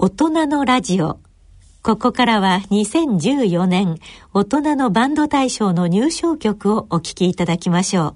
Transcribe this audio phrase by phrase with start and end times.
[0.00, 1.18] 大人のラジオ。
[1.82, 3.98] ここからは2014年
[4.32, 8.14] 大人のバンド大賞の入賞曲をお聴きいただきましょ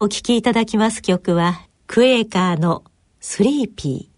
[0.00, 0.06] う。
[0.06, 2.82] お聴きいただきます曲はクエーカーの
[3.20, 4.17] スリーピー。